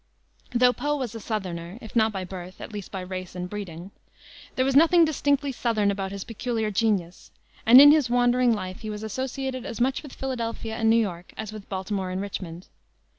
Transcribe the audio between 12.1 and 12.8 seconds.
Richmond.